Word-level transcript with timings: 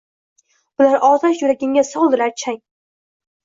Bular 0.81 1.05
otash 1.11 1.45
yuragimga 1.45 1.87
soldilar 1.93 2.37
chang 2.47 2.61